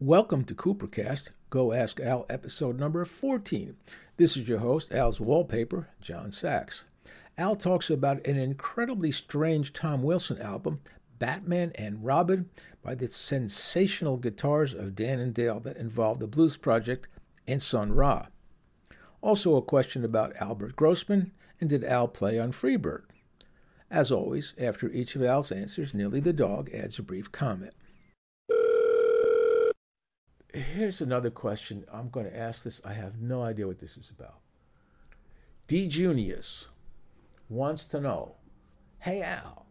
[0.00, 3.76] Welcome to Koopercast, Go Ask Al episode number 14.
[4.16, 6.82] This is your host, Al's Wallpaper, John Sachs.
[7.38, 10.80] Al talks about an incredibly strange Tom Wilson album,
[11.20, 12.50] Batman and Robin,
[12.82, 17.06] by the sensational guitars of Dan and Dale that involved the Blues Project
[17.46, 18.26] and Sun Ra.
[19.22, 21.30] Also, a question about Albert Grossman
[21.60, 23.04] and did Al play on Freebird?
[23.92, 27.74] As always, after each of Al's answers, Nearly the dog adds a brief comment.
[30.54, 31.84] Here's another question.
[31.92, 32.80] I'm going to ask this.
[32.84, 34.38] I have no idea what this is about.
[35.66, 35.88] D.
[35.88, 36.68] Junius
[37.48, 38.36] wants to know
[39.00, 39.66] Hey Al,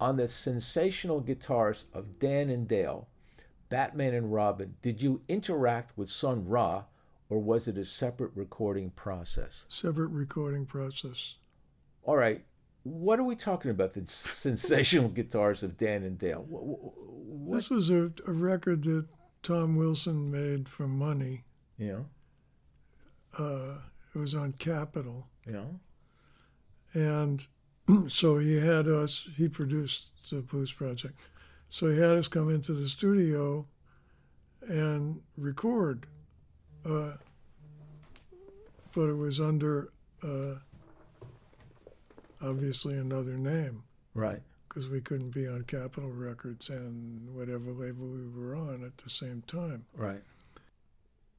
[0.00, 3.08] on the sensational guitars of Dan and Dale,
[3.68, 6.84] Batman and Robin, did you interact with Sun Ra
[7.28, 9.64] or was it a separate recording process?
[9.68, 11.34] Separate recording process.
[12.04, 12.44] All right.
[12.84, 13.92] What are we talking about?
[13.92, 16.44] The sensational guitars of Dan and Dale.
[16.48, 17.56] What, what?
[17.56, 19.06] This was a, a record that
[19.42, 21.44] Tom Wilson made for money.
[21.78, 22.00] Yeah.
[23.38, 23.76] Uh,
[24.14, 25.26] it was on Capitol.
[25.46, 25.64] Yeah.
[26.94, 27.46] And
[28.08, 31.18] so he had us, he produced the Blues Project.
[31.68, 33.66] So he had us come into the studio
[34.62, 36.06] and record.
[36.84, 37.12] Uh,
[38.94, 39.92] but it was under
[40.22, 40.54] uh,
[42.40, 43.82] obviously another name.
[44.14, 44.40] Right
[44.76, 49.08] because we couldn't be on Capitol Records and whatever label we were on at the
[49.08, 49.86] same time.
[49.94, 50.20] Right.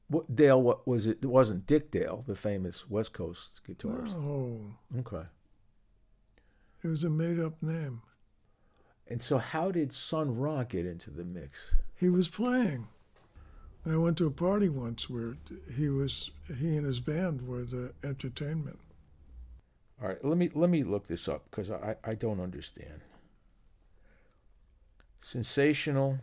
[0.08, 0.60] What Dale?
[0.60, 1.18] What was it?
[1.22, 4.12] It wasn't Dick Dale, the famous West Coast guitarist.
[4.12, 4.60] Oh.
[4.98, 5.28] Okay.
[6.82, 8.02] It was a made-up name.
[9.06, 11.76] And so, how did Sun Ra get into the mix?
[11.94, 12.88] He was playing.
[13.86, 15.36] I went to a party once where
[15.76, 18.80] he was he and his band were the entertainment.
[20.02, 23.02] All right, let me let me look this up because I, I don't understand.
[25.20, 26.18] Sensational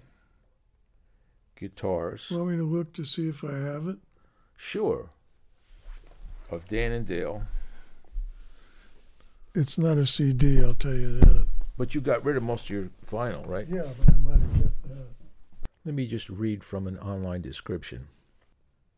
[1.59, 2.29] guitars.
[2.31, 3.97] Want me to look to see if I have it?
[4.55, 5.09] Sure.
[6.49, 7.43] Of Dan and Dale.
[9.53, 11.47] It's not a CD, I'll tell you that.
[11.77, 13.67] But you got rid of most of your vinyl, right?
[13.69, 15.07] Yeah, but I might have kept that.
[15.85, 18.07] Let me just read from an online description.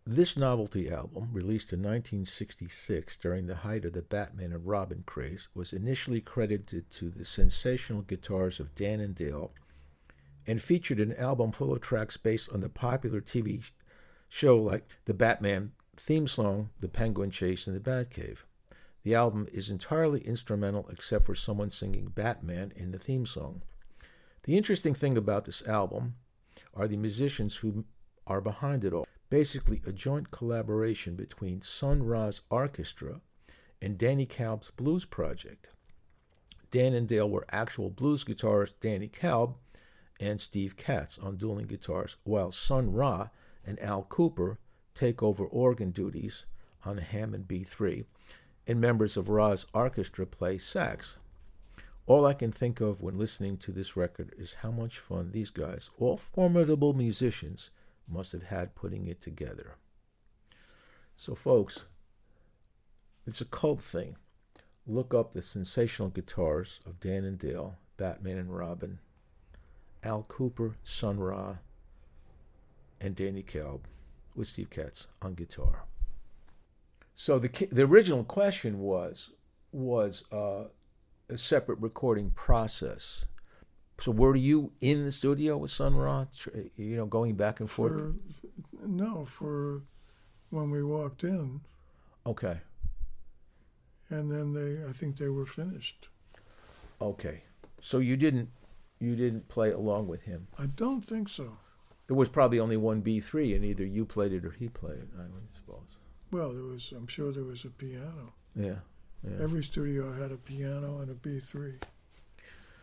[0.06, 5.50] This novelty album, released in 1966 during the height of the Batman and Robin craze,
[5.54, 9.52] was initially credited to the sensational guitars of Dan and Dale
[10.48, 13.70] and featured an album full of tracks based on the popular TV
[14.30, 18.40] show like the Batman theme song, The Penguin Chase, and The Batcave.
[19.04, 23.62] The album is entirely instrumental except for someone singing Batman in the theme song.
[24.44, 26.16] The interesting thing about this album
[26.74, 27.86] are the musicians who
[28.26, 29.08] are behind it all.
[29.30, 33.22] Basically, a joint collaboration between Sun Ra's orchestra
[33.82, 35.70] and Danny Kalb's blues project.
[36.72, 39.56] Dan and Dale were actual blues guitarist Danny Kalb
[40.20, 43.30] and Steve Katz on dueling guitars, while Sun Ra
[43.66, 44.58] and Al Kooper
[44.96, 46.46] take over organ duties
[46.86, 48.06] on a Hammond B3,
[48.66, 51.18] and members of Ra's orchestra play sax.
[52.06, 55.50] All I can think of when listening to this record is how much fun these
[55.50, 57.70] guys, all formidable musicians,
[58.08, 59.76] must have had putting it together.
[61.18, 61.86] So, folks,
[63.26, 64.16] it's a cult thing.
[64.86, 69.00] Look up the sensational guitars of Dan and Dale, Batman and Robin,
[70.04, 71.58] Al Kooper, Sun Ra,
[73.02, 73.88] and Danny Kalb
[74.36, 75.86] with Steve Katz on guitar.
[77.16, 79.32] So the the original question was
[79.72, 80.66] was uh,
[81.30, 83.26] a separate recording process.
[84.00, 86.26] So were you in the studio with Sun Ra,
[86.76, 87.94] you know, going back and forth?
[87.94, 88.14] For,
[88.86, 89.82] no, for
[90.52, 91.62] when we walked in.
[92.26, 92.62] Okay.
[94.10, 96.10] And then they, I think they were finished.
[97.02, 97.44] Okay,
[97.82, 98.50] so you didn't
[99.00, 100.48] you didn't play along with him.
[100.58, 101.58] I don't think so.
[102.08, 105.00] There was probably only one B three, and either you played it or he played
[105.00, 105.10] it.
[105.18, 105.98] I suppose.
[106.32, 106.94] Well, there was.
[106.96, 108.34] I'm sure there was a piano.
[108.56, 108.80] Yeah.
[109.24, 109.44] yeah.
[109.44, 111.76] Every studio had a piano and a B three,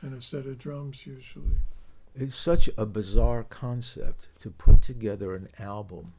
[0.03, 1.57] and a set of drums usually.
[2.15, 6.13] It's such a bizarre concept to put together an album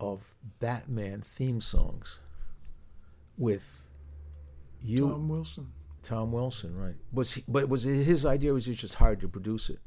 [0.00, 2.18] of Batman theme songs
[3.36, 3.82] with
[4.80, 5.08] you.
[5.08, 5.72] Tom Wilson.
[6.02, 6.96] Tom Wilson, right?
[7.12, 8.50] Was he, but was it his idea?
[8.50, 9.78] or Was it just hard to produce it?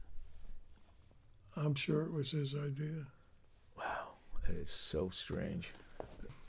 [1.55, 3.07] I'm sure it was his idea.
[3.77, 4.15] Wow,
[4.45, 5.71] that is so strange.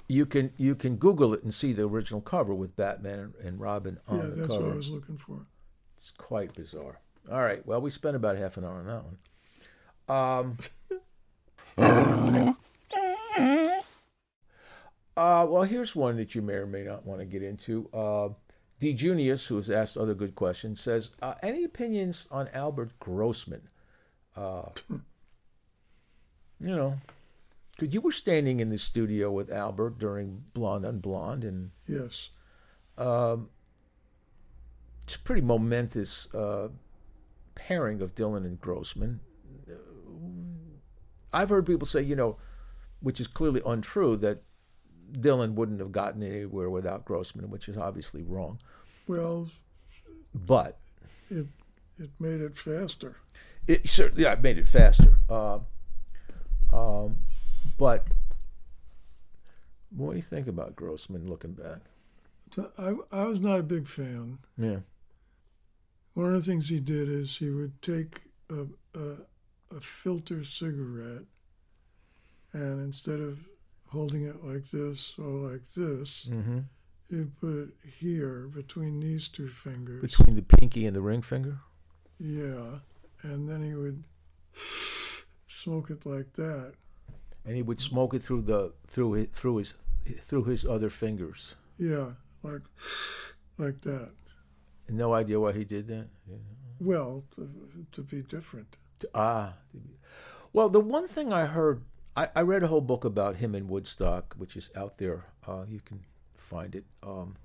[0.08, 3.98] You can you can Google it and see the original cover with Batman and Robin
[4.06, 4.40] on yeah, the cover.
[4.40, 5.46] Yeah, that's what I was looking for.
[5.96, 7.00] It's quite bizarre.
[7.30, 9.18] All right, well, we spent about half an hour on that one.
[10.08, 10.58] Um,
[15.16, 17.88] uh, well, here's one that you may or may not want to get into.
[17.92, 18.28] Uh,
[18.78, 18.92] D.
[18.92, 23.68] Junius, who has asked other good questions, says, uh, any opinions on Albert Grossman?
[24.36, 24.68] Uh,
[26.60, 26.98] you know,
[27.72, 32.30] because you were standing in the studio with Albert during Blonde on Blonde, and Yes.
[32.98, 33.48] um,
[35.04, 36.68] it's a pretty momentous uh,
[37.54, 39.20] pairing of Dylan and Grossman.
[39.70, 39.74] Uh,
[41.32, 42.36] I've heard people say, you know,
[43.00, 44.42] which is clearly untrue, that
[45.12, 48.58] Dylan wouldn't have gotten anywhere without Grossman, which is obviously wrong.
[49.06, 49.48] Well,
[50.34, 50.78] But
[51.30, 51.46] it
[51.98, 53.16] it made it faster.
[53.66, 55.18] it certainly yeah, it made it faster.
[55.30, 55.60] Uh,
[56.72, 57.16] um,
[57.78, 58.06] but
[59.90, 61.80] what do you think about Grossman looking back?
[62.78, 64.38] I I was not a big fan.
[64.58, 64.80] Yeah.
[66.14, 68.66] One of the things he did is he would take a
[68.98, 69.16] a,
[69.76, 71.24] a filter cigarette,
[72.52, 73.40] and instead of
[73.88, 76.58] holding it like this or like this, Mm-hmm.
[77.10, 77.68] he put it
[78.00, 80.00] here between these two fingers.
[80.02, 81.58] Between the pinky and the ring finger.
[82.18, 82.78] Yeah,
[83.22, 84.02] and then he would
[85.48, 86.72] smoke it like that.
[87.44, 89.74] and he would smoke it through the through his, through his
[90.20, 91.54] through his other fingers.
[91.78, 92.12] Yeah,
[92.42, 92.62] like
[93.58, 94.10] like that.
[94.88, 96.06] No idea why he did that.
[96.28, 96.36] Yeah.
[96.80, 97.50] Well, to,
[97.92, 98.76] to be different.
[99.14, 99.54] Ah,
[100.52, 101.82] well, the one thing I heard,
[102.16, 105.26] I, I read a whole book about him in Woodstock, which is out there.
[105.46, 106.00] Uh, you can
[106.34, 106.84] find it.
[107.02, 107.36] Um,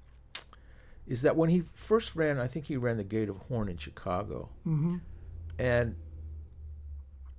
[1.06, 2.40] is that when he first ran?
[2.40, 4.98] I think he ran the Gate of Horn in Chicago, hmm
[5.60, 5.96] and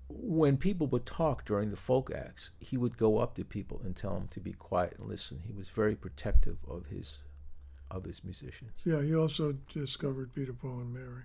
[0.08, 3.96] when people would talk during the folk acts, he would go up to people and
[3.96, 5.40] tell them to be quiet and listen.
[5.46, 7.18] He was very protective of his
[7.90, 8.80] of his musicians.
[8.84, 11.24] Yeah, he also discovered Peter, Paul, and Mary.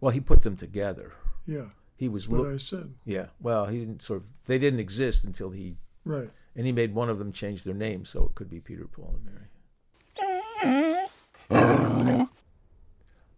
[0.00, 1.14] Well, he put them together.
[1.46, 1.66] Yeah,
[1.96, 2.94] He was that's what I said.
[3.04, 3.26] yeah.
[3.40, 4.26] Well, he didn't sort of.
[4.46, 6.30] They didn't exist until he Right.
[6.54, 9.16] and he made one of them change their name so it could be Peter, Paul,
[9.16, 11.06] and Mary.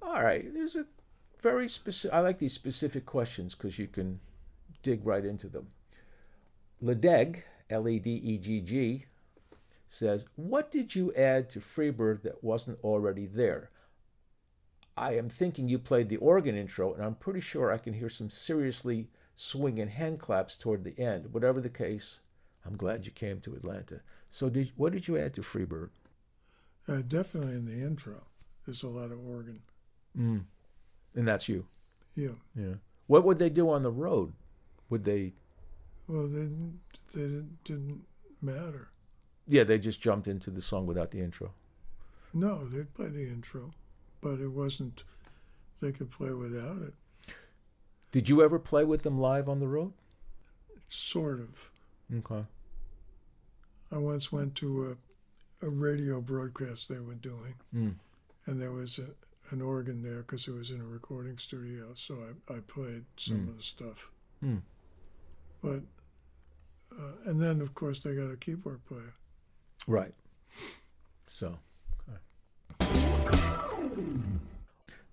[0.02, 0.86] All right, there's a
[1.40, 2.14] very specific.
[2.14, 4.20] I like these specific questions because you can
[4.82, 5.68] dig right into them.
[6.82, 9.04] Ledeg, L E D E G G,
[9.88, 13.70] says, "What did you add to Freebird that wasn't already there?"
[14.98, 18.10] I am thinking you played the organ intro, and I'm pretty sure I can hear
[18.10, 21.32] some seriously swinging hand claps toward the end.
[21.32, 22.18] Whatever the case,
[22.66, 24.00] I'm glad you came to Atlanta.
[24.28, 25.90] So, did what did you add to Freebird?
[26.88, 28.24] Uh, definitely in the intro,
[28.66, 29.60] there's a lot of organ.
[30.18, 30.44] Mm.
[31.14, 31.66] And that's you.
[32.16, 32.36] Yeah.
[32.56, 32.74] Yeah.
[33.06, 34.32] What would they do on the road?
[34.90, 35.34] Would they?
[36.08, 36.80] Well, they didn't,
[37.14, 38.02] they didn't, didn't
[38.42, 38.88] matter.
[39.46, 41.52] Yeah, they just jumped into the song without the intro.
[42.34, 43.72] No, they'd play the intro,
[44.20, 45.04] but it wasn't.
[45.80, 46.94] They could play without it.
[48.10, 49.92] Did you ever play with them live on the road?
[50.88, 51.70] Sort of.
[52.12, 52.44] Okay.
[53.92, 54.96] I once went to
[55.62, 57.94] a, a radio broadcast they were doing, Mm.
[58.46, 59.08] and there was a,
[59.54, 61.92] an organ there because it was in a recording studio.
[61.94, 62.14] So
[62.48, 63.48] I, I played some Mm.
[63.50, 64.10] of the stuff.
[64.42, 64.62] Mm.
[65.62, 65.82] But
[66.98, 69.14] uh, and then of course they got a keyboard player.
[69.86, 70.14] Right.
[71.28, 71.58] So.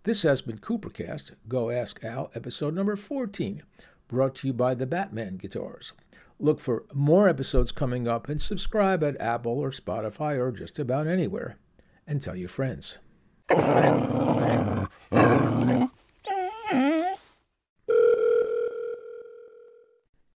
[0.03, 3.63] This has been Koopercast, Go Ask Al, episode number 14,
[4.07, 5.93] brought to you by the Batman Guitars.
[6.39, 11.07] Look for more episodes coming up and subscribe at Apple or Spotify or just about
[11.07, 11.57] anywhere.
[12.05, 12.99] And tell your friends.